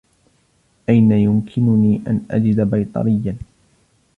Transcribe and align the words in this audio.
أين 0.89 1.11
يمكنني 1.11 2.01
أن 2.07 2.25
أجد 2.31 2.61
بيطريّا؟ 2.69 3.35